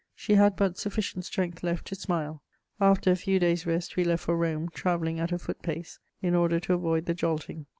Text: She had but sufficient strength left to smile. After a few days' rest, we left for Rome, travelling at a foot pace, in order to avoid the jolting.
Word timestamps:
She 0.15 0.33
had 0.33 0.55
but 0.55 0.79
sufficient 0.79 1.25
strength 1.25 1.61
left 1.61 1.85
to 1.89 1.93
smile. 1.95 2.41
After 2.79 3.11
a 3.11 3.15
few 3.15 3.37
days' 3.37 3.67
rest, 3.67 3.95
we 3.95 4.03
left 4.03 4.23
for 4.25 4.35
Rome, 4.35 4.67
travelling 4.73 5.19
at 5.19 5.31
a 5.31 5.37
foot 5.37 5.61
pace, 5.61 5.99
in 6.23 6.33
order 6.33 6.59
to 6.61 6.73
avoid 6.73 7.05
the 7.05 7.13
jolting. 7.13 7.67